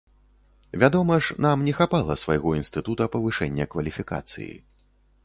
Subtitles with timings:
[0.81, 4.49] Вядома ж, нам не хапала свайго інстытута павышэння кваліфікацыі.